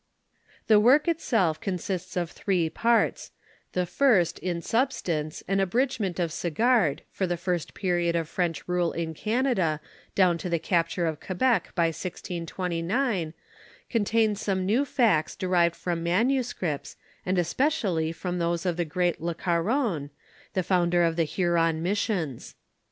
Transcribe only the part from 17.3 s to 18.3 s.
es pecially